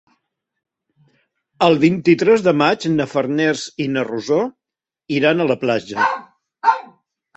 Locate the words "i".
3.87-3.89